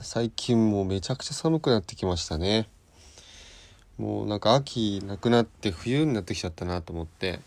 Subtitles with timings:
[0.00, 2.68] 最近もうめちゃくちゃ寒くなってきましたね。
[3.98, 7.40] もうなんか秋なくなって冬になってきちゃったなと思って。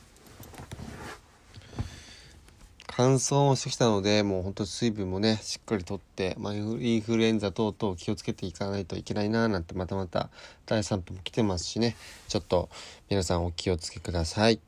[2.94, 10.30] 乾燥もしてきたので、もうほんと水分もね、しっかりとって、まあ、インフルエンザ等々気をつけていかないといけないななんてまたまた
[10.66, 11.96] 第3波も来てますしね、
[12.28, 12.70] ちょっと
[13.10, 14.60] 皆さんお気をつけください。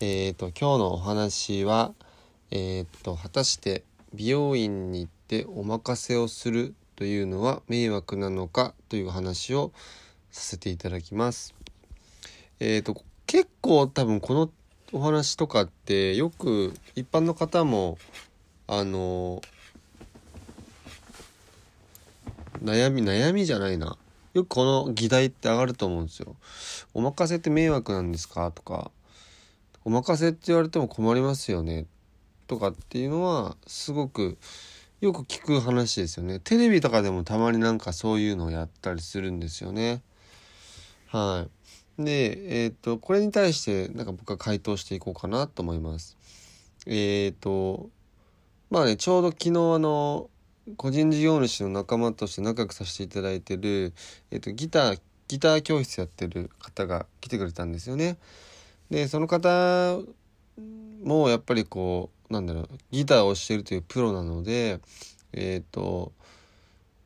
[0.00, 1.94] えっ、と、今日のお話は、
[2.50, 9.72] えーっと果たして美容院に行ってお任せをするというのは迷惑なのかという話を
[10.30, 11.54] させていただきます。
[12.60, 14.50] えーっと結構多分この
[14.92, 17.98] お話とかってよく一般の方も
[18.66, 19.42] あの
[22.62, 23.96] 悩み悩みじゃないな
[24.34, 26.36] よくこの議題って上がると思うんですよ。
[26.92, 28.90] お任せって迷惑なんですかとか
[29.84, 31.86] お任せって言われても困りますよね
[32.46, 34.38] とかっていうのはすごく
[35.00, 36.40] よく聞く話ですよね。
[36.40, 40.02] テレビとかでもたまになんかそういうのをやったりするんですよね。
[41.08, 41.46] は
[41.98, 42.02] い。
[42.04, 46.16] で、えっ、と、これに対してなんか僕は回答していこうかなと思います。
[46.86, 47.90] えっ、と、
[48.70, 50.30] まあね、ちょうど昨日あの、
[50.76, 53.92] 個人事業主の仲間として仲良くさせていただいてる、
[54.30, 58.16] えっ、と、ギター、ギター教室やってる方が来てくれたんですよね。
[58.90, 59.98] で、その方
[61.02, 64.80] もやっぱりこうなんだろうギターをしてるというプロなので
[65.32, 66.12] えっ、と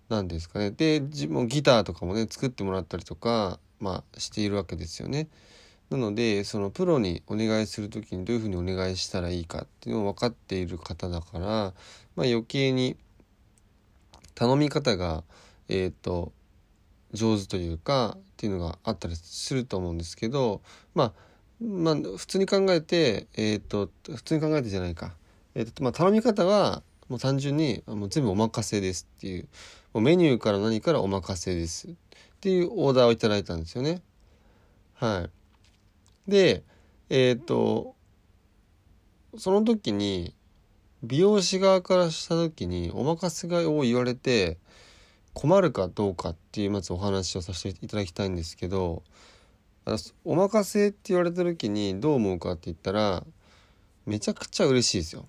[0.08, 5.28] 何ですかねで自分ギターとかもね作ってもらったりとかまあしているわけですよね。
[5.90, 11.72] なのでそのプロにお願いする時にどういうふうにお願いしたらいいかっていうのを分かっている方だから、まあ、
[12.18, 12.96] 余計に
[14.34, 15.24] 頼み方が
[15.68, 16.32] えっ、と
[17.12, 20.60] 上手というかっていうのがあったりすると思うんですけど
[20.94, 21.12] まあ
[21.60, 25.14] まあ、普通に考えて、えっ、と、普通に考えてじゃないか。
[25.54, 29.48] えっ、と、まあ、頼み方は、もう単純に、もう全部お任せですっていう、
[29.92, 31.90] もうメニューから何からお任せですっ
[32.40, 34.02] ていうオーダーをいただいたんですよね。
[34.94, 35.28] は
[36.26, 36.30] い。
[36.30, 36.62] で、
[37.10, 37.96] えっ、と、
[39.36, 40.34] その時に、
[41.02, 44.58] 美容師側からした時に、お任せがを言われて、
[45.34, 49.02] 困るかどうかっていうまずお話をさせていただきたいんですけど、
[50.24, 53.24] お任せって言われた時にどう思うかって言ったら
[54.06, 55.26] めちゃくちゃ嬉しいですよ。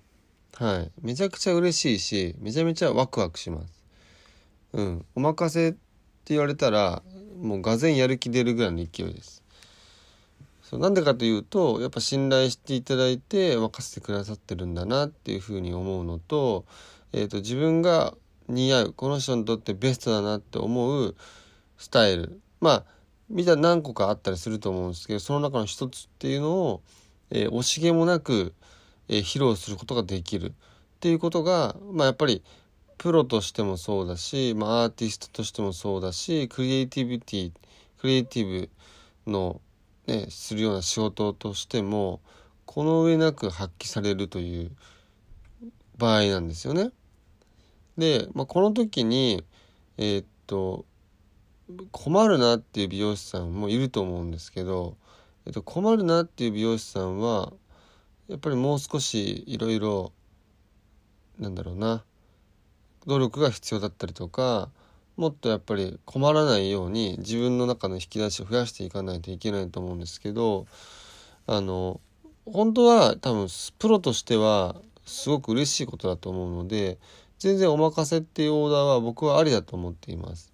[0.54, 0.90] はい。
[1.02, 3.84] めちゃくちゃ嬉しいしめちゃめちゃワクワクします。
[4.72, 5.04] うん。
[5.14, 5.78] お任せって
[6.28, 7.02] 言われたら
[7.40, 9.42] もうがぜんやる気出るぐらいの勢いです。
[10.62, 16.64] そうなんでかというとやっぱ信頼していただいて任せてくださってるんだなっていうふうに思うのと,、
[17.12, 18.14] えー、と自分が
[18.48, 21.16] 似合うこの人にとってベストだなって思う
[21.76, 22.40] スタイル。
[22.60, 22.84] まあ
[23.30, 26.82] みたいな何個かあったりすると思うんですけどその中の一つっていうのを、
[27.30, 28.54] えー惜しげもなく、
[29.08, 30.52] えー披露することができるっ
[31.00, 32.42] ていうことが、まあ、やっぱり
[32.98, 37.52] プロとしてもそうだし、まあ、アーティストとしてもそうだしクリエイティビティ
[37.98, 38.68] クリエイティ
[39.26, 39.60] ブの、
[40.06, 42.20] ね、するような仕事としても
[42.66, 44.70] この上なく発揮されるという
[45.96, 46.90] 場合なんですよね。
[47.96, 49.44] で、まあ、この時に
[49.96, 50.84] えーっと
[51.92, 54.96] 困るなっていう美容師さんもいると思うんですけど、
[55.46, 57.52] えっと、困るなっていう美容師さんは
[58.28, 60.12] やっぱりもう少しいろいろ
[61.38, 62.04] なんだろうな
[63.06, 64.70] 努力が必要だったりとか
[65.16, 70.66] もっとやっぱり困らないように自分の中の引き出しを増やしていかないといけないと思うんですけど
[71.46, 72.00] あの
[72.46, 73.48] 本当は多分
[73.78, 76.98] プロとしてはすごく嬉しいことだと思うので
[77.38, 80.52] 全然お任せっていうオーダーは僕はありだと思っています。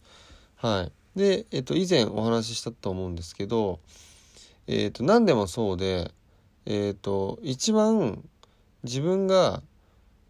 [0.57, 3.81] はい、で、えっと、以前お話ししたと思うんですけど、
[4.67, 6.13] えっと、何でもそうで、
[6.67, 8.23] えっと、一番
[8.85, 9.63] 自分が、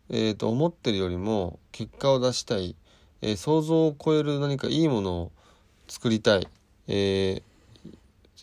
[0.09, 2.77] えっと、思ってるよりも結果を出したい、
[3.21, 5.33] えー想像を超える何かいいものを
[5.88, 6.49] 作りたい、
[6.88, 7.43] えー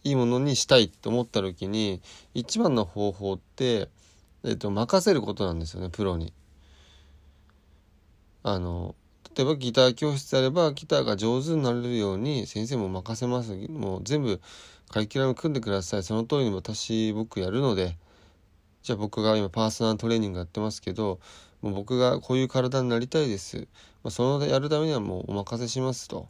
[0.04, 2.02] いいものにしたいって思った時に
[2.34, 3.88] 一番の方法って、
[4.44, 6.34] えっと、任せることなんですよねプロに。
[8.44, 8.96] あの
[9.36, 14.42] 例えばギター教室であればギターが上手になれるように先生も任せますもう全部
[14.90, 16.04] カリキュラム組んでください。
[16.04, 17.98] その通りに私僕やるので。
[18.84, 21.22] じゃあ僕が今パーソナルトレーニングやってますけど
[21.62, 23.70] もう僕がこういう体になりたいです、
[24.04, 26.28] まあ、そのやるためにはもうお任せしますと。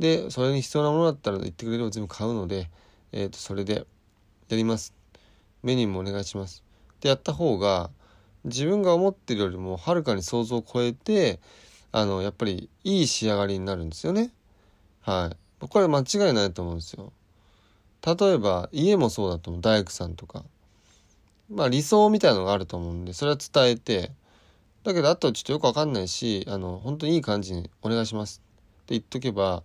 [0.00, 2.68] でそれに必要なものだったら言ってくれれば全部買うので、
[3.12, 3.86] えー、とそれで
[4.48, 4.94] やります。
[5.62, 6.64] メニューもお願いします。
[6.94, 7.90] ってやった方が
[8.44, 11.38] 自分が思ってるよりもはるかに想像を超えて
[11.96, 14.30] あのやっぱりいい仕上がりになるんですよね。
[15.00, 15.30] は
[15.62, 15.66] い。
[15.66, 17.10] これ間違いないと思うんですよ。
[18.04, 19.62] 例えば家もそうだと思う。
[19.62, 20.44] 大工さんとか。
[21.50, 24.10] まあ理想みたいなのがあると思うんでそれは伝えて。
[24.84, 28.42] だけどあとちょっとよくわかんないしあの本当にいい感じにお願いします。
[28.82, 29.62] って言っとけば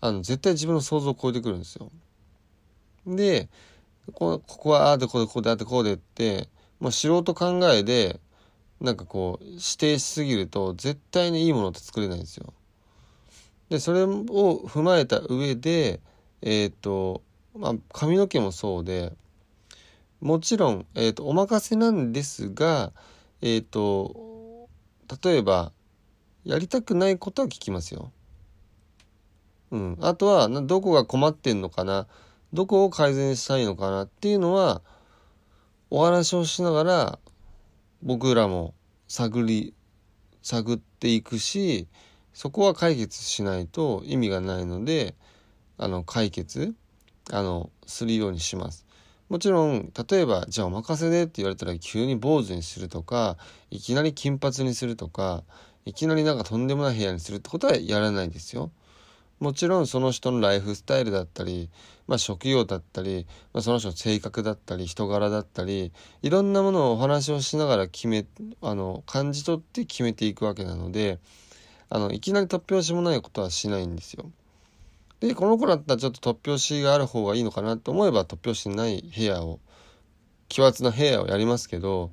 [0.00, 1.92] あの絶対自分の想像を超えてくるんですよ。
[3.06, 3.48] で
[4.12, 6.48] こここはああでこうでこうであってこうでって
[6.80, 8.18] もう素人考えで
[8.84, 12.52] なんかこう指定しすぎると絶対にいいものって作れないんですよ。
[13.70, 16.00] でそれを踏まえた上で
[16.42, 17.22] えっ、ー、と
[17.56, 19.14] まあ髪の毛もそうで
[20.20, 22.92] もちろん、えーと、お任せなんですが
[23.40, 24.68] えっ、ー、と
[25.24, 25.72] 例えば
[26.44, 28.12] やりたくないことは聞きますよ。
[29.70, 32.06] うん、あとはどこが困ってんのかな
[32.52, 34.82] どこを改善したいのかなっていうのは
[35.90, 37.18] お話をしながら
[38.04, 38.74] 僕らも
[39.08, 39.74] 探り
[40.42, 41.88] 探っていくし
[42.34, 45.14] そこは解決しないと意味がないので
[45.78, 46.74] あの解決
[47.32, 48.84] あのするようにします。
[49.30, 53.38] もちろん例えばじゃあお任せでって言われたら急に坊主にするとか
[53.70, 55.42] いきなり金髪にするとか
[55.86, 58.70] いきなりなんかとんでもない部屋にするってことはやらないですよ。
[59.40, 61.70] もちろんその人のライフスタイルだったり、
[62.06, 65.92] まあ、職業だったり、まあ、その人の性格だったり人柄だったり
[66.22, 68.26] いろんなものをお話をしながら決め
[68.60, 71.18] あの感じ取って決めていくわけなので
[71.88, 74.30] あのいきなり突拍子もないことはしないんですよ。
[75.20, 79.60] でこの子だったらちょっと突拍子がある方がいいのかなと思えば突拍子ない部屋を
[80.48, 82.10] 奇抜な部屋をやりますけど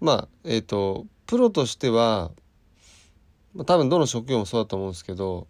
[0.00, 2.30] まあえっ、ー、とプロとしては
[3.54, 5.48] まあ多分どの職業もそうだと思うんですけど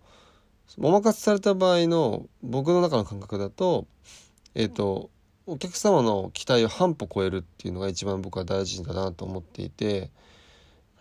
[0.78, 3.86] お任せされた場合の僕の中の感覚だと
[4.54, 5.10] えっ、ー、と
[5.46, 10.10] お客様の期待を半歩超えるっていうのが一番僕は大事だなと思っていて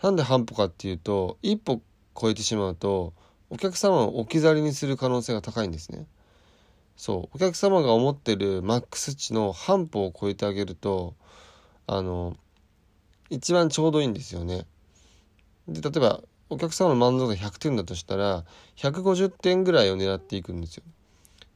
[0.01, 1.81] なんで半歩かっていうと一歩
[2.19, 3.13] 超えてしまうと
[3.50, 6.06] お客様を置き去りにする可能性が高いんですね。
[6.95, 11.16] そうお客様が思ってるマックス値の半歩を超えてあげると
[11.88, 12.36] あの
[13.30, 14.66] 一番ちょうどいいんですよね。
[15.68, 18.43] で例えばお客様の満足度100点だとしたら
[18.75, 20.83] 150点ぐらいを狙っていくんですよ。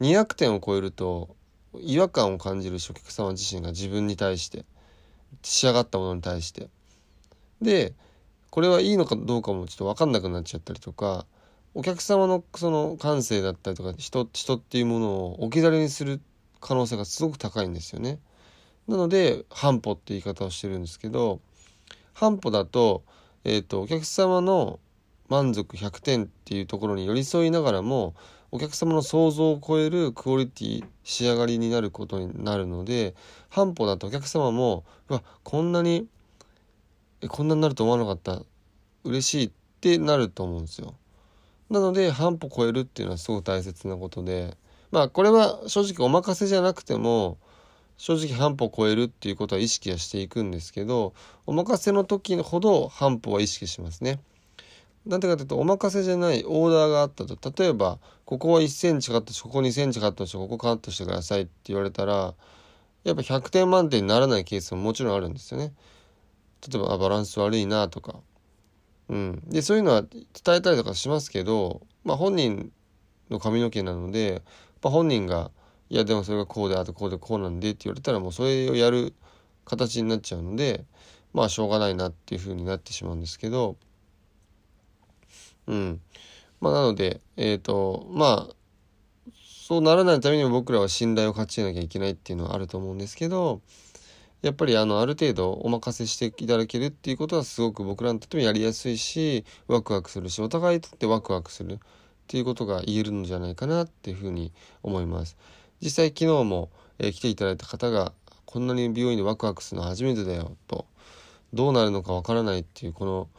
[0.01, 1.35] 200点を超えると
[1.79, 4.65] 違和感を感じるしお客様自身が自分に対して
[5.41, 6.69] 仕上がったものに対して。
[7.61, 7.93] で
[8.51, 11.25] これはいいのかどうかもちょっと分かんなくなっちゃったりとか
[11.73, 16.21] お客様のその感性だったりとか人人っていうものを置き去りにする
[16.59, 18.19] 可能性がすごく高いんですよね。
[18.87, 21.39] なので半歩って言い方をしてるんですけど
[22.13, 23.03] 半歩だと,、
[23.43, 24.79] えーとお客様の
[25.33, 28.13] 満足100点っていうところに寄り添いながらも
[28.51, 33.15] お客様の想像を超えるクオリティ仕上がりになることになるので
[33.49, 36.07] 半歩だとお客様もうわこんなに
[37.29, 38.43] こんなになると思わなかった
[39.03, 39.51] 嬉しいっ
[39.81, 40.93] てなると思うんですよ。
[41.71, 44.55] なので半歩超えるっていうのはすごく大切なことで
[44.91, 47.39] まあこれは正直お任せじゃなくても
[47.97, 51.15] 正直半歩超えるっていうことは意識はしていくんですけど
[51.47, 54.19] お任せの時ほど半歩は意識しますね。
[55.05, 62.33] なんでかというとお任せじゃないオーダーがあったと例えばここは1センチカットしここ2センチカットしてここカットしてくださいって言われたら
[63.03, 65.73] やっぱ100点満点にならないケースももちろんあるんですよね。
[66.65, 68.21] 例えばあバランス悪いなとか。
[69.09, 72.71] うん、でそういうのは伝えたりとかしますけど、まあ、本人
[73.29, 74.41] の髪の毛なので、
[74.81, 75.51] まあ、本人が
[75.89, 79.13] 「いやでもそれがこうであとこうでこうなんで」って言われたらもうそれをやる
[79.65, 80.85] 形になっちゃうので
[81.33, 83.75] まあしょうがないなっていうふうになってしまうんですけど。
[85.67, 86.01] うん。
[86.61, 88.55] まあ、なので、えっ、ー、と、まあ、
[89.65, 93.61] そうならないためにも僕らは信頼を勝ち得なきゃいけないっていうのはあると思うんですけど、
[94.41, 101.77] やっぱりあの、ある程度お任せしていただけるっていうことはすごく僕らにとってもやりやすいし、ワクワクするし、お互いにとってワクワクするっ
[102.27, 104.51] ていうことが言えるんじゃないかなっていうふうに
[104.83, 105.37] 思います。
[105.81, 108.11] 実際昨日も、えー、来ていただいた方が、
[108.45, 110.87] こんなに美容院でワクワクするの初めてだよと、
[111.53, 113.29] どうなるのかわからないっていうこの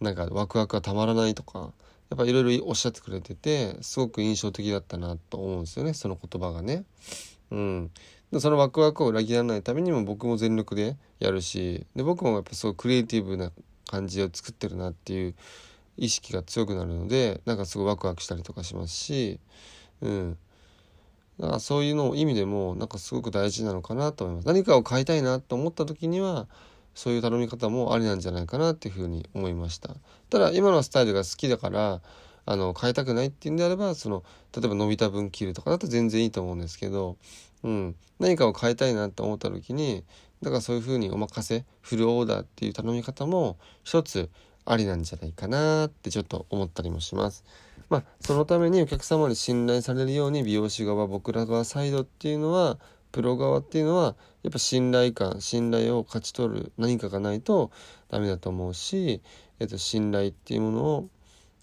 [0.00, 1.72] なんかワクワクがたまらないとか
[2.10, 6.84] やっぱいろいろおっしゃってくれててすごく印象的だったなと思うんですよねその言葉がね。
[7.50, 7.90] うん、
[8.38, 13.50] そのワクワクを裏切らないためにも僕も全力でやるしで僕もやっぱすごいクリエイティブな
[13.88, 15.34] 感じを作ってるなっていう
[15.96, 19.40] 意識が強くなるのでなんかすごいワクワクしたりとかしますし、
[20.00, 20.38] うん、
[21.40, 24.46] だからそういうの意味でもなんかすごく大事なのかなと思います。
[24.46, 26.46] 何かを買いたいなと思った時には
[26.94, 29.94] そういう頼み方もありなんじゃないかなっていうふうに思いました
[30.28, 32.00] ただ今のスタイルが好きだから
[32.46, 34.24] あの変えたくないっていうんであればその
[34.56, 37.16] 例えば伸びた分切るとかだと全然いいと思うんですけど、
[37.62, 40.04] うん、何かを変えたいなって思った時に
[40.42, 44.30] だからそういうふうにお任せフルオーダーっていう頼み方も一つ
[44.64, 47.44] ありなんじゃないかなってちょっと思ったりもします。
[47.88, 52.78] まあ、そのためにお客様に信頼されるように美容師側僕ら側サイドっていうのは
[53.12, 57.70] プロ側っていうのはやっぱ信頼感信頼を勝ち取る何かがないと
[58.08, 59.22] ダメだと思うし、
[59.58, 61.08] えっと、信頼っていうものを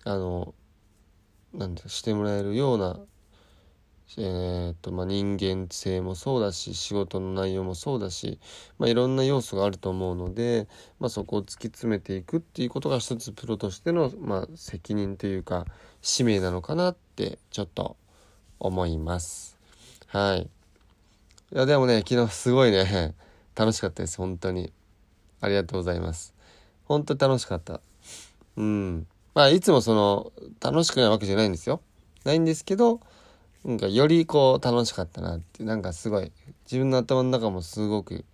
[0.04, 0.54] あの
[1.54, 3.00] なんてしてもらえるような
[4.16, 8.40] えーとまあ、人間性もそうだし仕事の内容もそうだし、
[8.80, 10.68] まあ、いろんな要素があると思うので、
[11.00, 15.66] まあ、そこを突き詰めていくっていうことが一つプロとしての、まあ、責任というか
[16.02, 17.98] 使命なのかなってちょっと
[18.60, 19.58] 思います。
[20.08, 20.50] はい。
[21.54, 23.16] いやでもね昨日すごいね
[23.56, 24.74] 楽しかったです本当に
[25.40, 26.34] ありがとうございます。
[26.86, 27.80] 本当に楽しかった。
[28.56, 29.08] うん。
[29.34, 31.82] まあいつもその楽しくないわけじゃないんですよ。
[32.26, 33.00] ないんですけど
[33.64, 36.32] なんかよりこう楽しかったなってなんかすごい
[36.66, 38.26] 自分の頭の中もすごく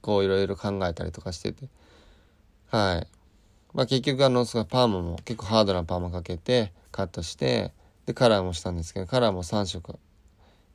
[0.00, 1.68] こういろいろ考えたりとかしてて
[2.70, 3.08] はい
[3.72, 7.72] まあ結局あのすごいパーマも結構ハードなパーマかけてカットして
[8.06, 9.98] でカラーもしたんですけどカラーも3色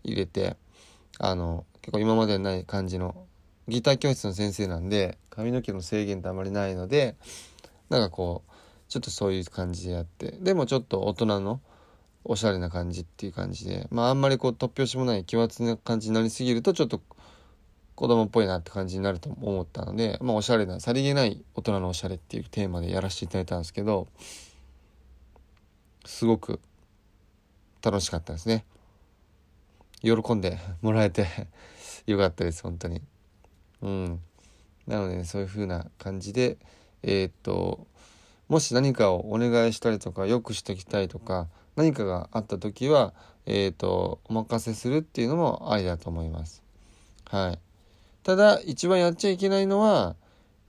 [0.03, 0.55] 入れて
[1.19, 3.27] あの結構今までにない感じの
[3.67, 7.15] ギター教室の先生なんで髪の毛の制限ってあまりないので
[7.89, 8.51] なんかこう
[8.87, 11.61] ちょっとそういう感じでやってでもちょっと大人の
[12.23, 17.01] おしゃれな感じっていう感じでまああんまりこう突拍子もない奇抜な感じになりすぎるとちょっと
[17.95, 24.07] 子供っぽいなって感じになると思ったのでまあおしゃれなさりげない大人のおしゃれっていうテーマでやらせていただいたんですけど
[26.05, 26.59] すごく
[27.83, 28.65] 楽しかったですね。
[30.01, 31.27] 喜んでもらえて
[32.07, 33.01] よかったです本当に。
[33.81, 34.19] うん。
[34.87, 36.57] なので、ね、そういう風な感じで
[37.03, 37.87] えー、っと
[38.47, 43.13] もし何かをお願いしたりとかよくしておきたいとか何かがあった時は、
[43.45, 46.61] えーと、お任せするっていうのもありだと思います。
[47.29, 47.59] はい、
[48.23, 50.15] ただ一番やっちゃいけないのは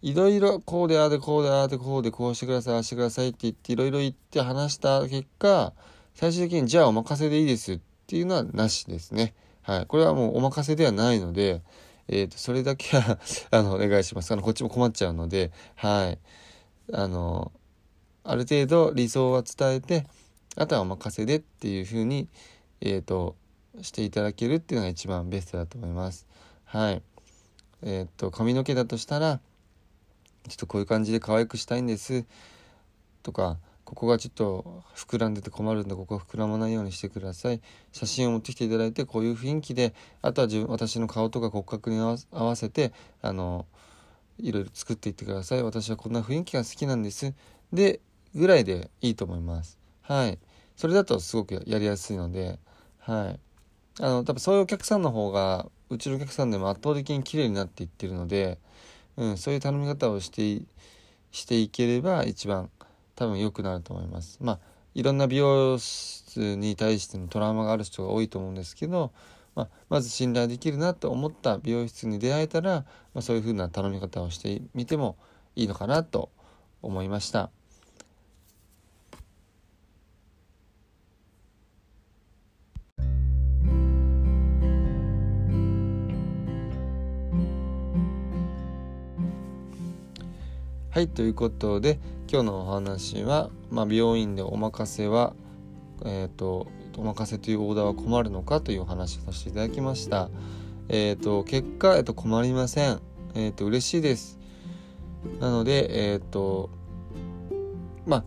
[0.02, 5.72] いろいろこうでああでこうでああでこうでこうしてくださいああしてくださいって言っていろいろ言って話した結果
[6.14, 9.34] 最終的にじゃあお任せでいいですってていうのはなしですね。
[9.62, 11.62] はい、これはもうお任せではないので、
[12.08, 13.20] えーと、それだけは
[13.52, 14.32] あのお願いします。
[14.32, 16.18] あのこっちも困っちゃうので、はい、
[16.92, 17.52] あの
[18.24, 20.06] ある程度理想は伝えて
[20.56, 22.26] あとはお任せでっていうふうに、
[22.80, 23.36] えーと、
[23.80, 26.26] していただけるっていうのが一番ベストだと思います。
[26.64, 27.02] はい。
[27.82, 29.38] えっ、と髪の毛だとしたら
[30.48, 32.24] ちょっとこういう感じで可愛くしたいんです
[33.22, 33.58] とか
[33.90, 37.60] ここがちょっと膨らんでて困るんでここ膨らまないようにしてください。
[37.90, 43.66] 写真を持ってきていただいてこういう雰囲気であとは自分私の顔とか骨格に合わせてあの
[44.38, 45.62] いろいろ作っていってください。
[45.64, 47.34] 私はこんな雰囲気が好きなんです。
[47.72, 47.98] で
[48.32, 49.76] ぐらいでいいと思います。
[50.02, 50.38] はい。
[50.76, 52.60] それだとすごくやりやすいので
[53.00, 53.40] はい。
[54.00, 58.58] あの多分そういうお客さんの方がうちのお客さんでも圧倒的に綺麗になっていってるので、
[59.16, 60.64] うん、そういう頼み方をして
[61.32, 62.70] していければ一番
[63.20, 64.38] 多分良くなると思います。
[64.40, 64.58] まあ
[64.94, 69.12] いろんな美容室に対してのトラウマがある人が多いと思うんですけど、
[69.54, 75.18] まあ、まず信頼できるなと思った美容室に出会えたら、まあ、そういう風な頼み方をしてみても
[75.54, 76.30] いいのかなと
[76.80, 77.50] 思いました。
[90.90, 92.00] はいということで
[92.32, 95.34] 今日のお話は、まあ、病院でお任せは、
[96.04, 100.30] えーと、お任せというオーダーは困るのかというお話をさせていただきました。
[100.88, 103.00] えーと、結果、えーと、困りません。
[103.34, 104.38] えー、と嬉しいです。
[105.40, 106.70] なので、えっ、ー、と
[108.06, 108.24] まあ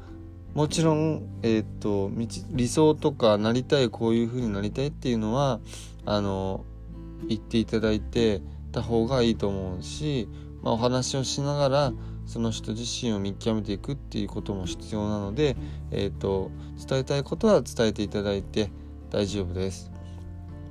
[0.54, 2.12] もちろん、えーと、
[2.52, 5.62] 理想とかなりたいこういう風になりたいっていうのは
[6.06, 6.66] あの
[7.30, 8.42] 言っていただいて
[8.74, 10.28] た方がいいと思うし、
[10.62, 11.94] まあ、お話をしながら
[12.26, 15.56] その人自身を見極めていくっていうことも必要なので、
[15.92, 16.52] えーと、
[16.88, 18.72] 伝えたいことは伝えていただいて
[19.10, 19.92] 大丈夫です。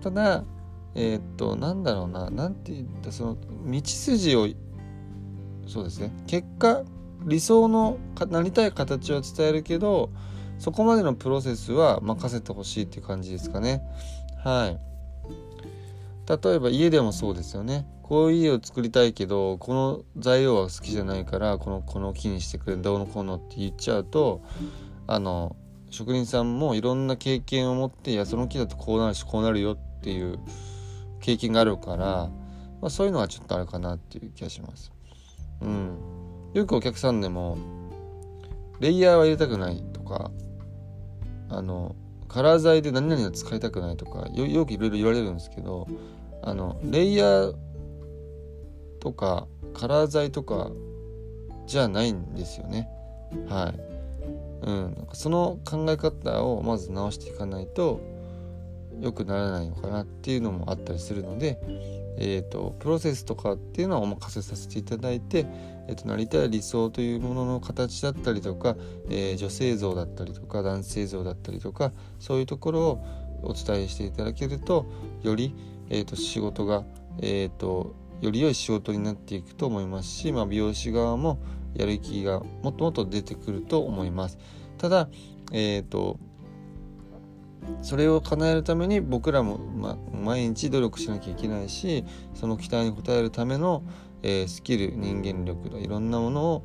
[0.03, 0.45] ただ
[0.95, 4.49] えっ、ー、となんだろうな何て言ったその道筋を
[5.67, 6.83] そうですね結果
[7.25, 10.11] 理想のなりたい形を伝えるけど
[10.59, 13.83] そこまでのプロセスは任せてほしいっていう感じですかね。
[14.45, 14.92] はい
[16.37, 24.43] 例えば家でもそうですよねこういう家を作りたいけどこの材料は好きじゃないからこのこの木にしてくれどうのこうのって言っちゃうと
[25.07, 25.57] あの
[25.91, 30.39] 職人さんもいろんな経験を持っていやその木だとこうなるしこうなるよっていう
[31.21, 32.31] 経験があるから、
[32.81, 34.93] まあ、そういうのはちょっとあるかなっていう気がします。
[35.61, 35.99] うん
[36.55, 37.57] よくお客さんでも
[38.81, 40.31] レイヤーは入れたくないとか
[41.49, 41.95] あの
[42.29, 45.87] カラー剤で何々は使いたくないとかよくいろいろ言われるんですけど
[46.43, 47.55] あのレイヤー
[49.01, 50.71] とかカラー剤とか
[51.67, 52.89] じゃないんですよね。
[53.49, 53.93] はい。
[54.65, 58.01] うん、その考え方をまず直していかないと
[59.01, 61.59] 良くならないのかなっていうのもあったりするので、
[62.17, 65.47] えーと、プロセスとかっていうのはお任せさせていただいて、
[65.89, 68.77] えーと、なりたい理想というものの形だったりとか、
[69.09, 73.05] えー、女性像だったりとか男性像だったりとかそういうところを
[73.43, 74.87] お伝えしていただけると
[75.23, 75.55] より、
[75.93, 76.85] えーと、仕事が、
[77.21, 81.39] えー、とより良い仕事になっていくと思いますし、まあ、美容師側も
[81.75, 84.39] やる気がもっともっと出てくると思います。
[84.79, 85.09] ただ、
[85.53, 86.19] えっ、ー、と
[87.83, 93.85] それを叶えるために僕らも、ま、毎日努力しなきゃいけないしその期待に応えるための、
[94.23, 96.63] えー、スキル人間力いろんなものを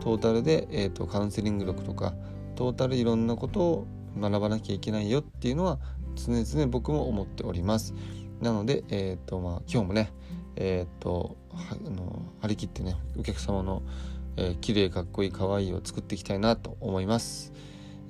[0.00, 2.14] トータルで、えーと、カウンセリング力とか
[2.56, 3.86] トータルいろんなことを
[4.18, 5.78] 学ばなきゃいけないよっていうのは
[6.16, 7.94] 常々僕も思っております。
[8.40, 10.12] なので、えーとまあ、今日もね、
[10.56, 13.82] えーと、あの張り切ってねお客様の
[14.36, 17.52] えー、綺麗かっこいいかわいいを作っていきたいなと思います、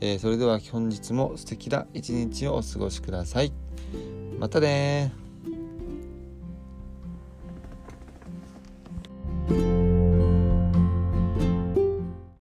[0.01, 3.53] えー、それでは本日も素敵な一日をお過ごしください。
[4.39, 5.13] またね